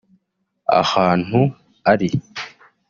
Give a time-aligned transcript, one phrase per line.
[0.79, 1.39] Ahantu
[1.91, 2.09] ari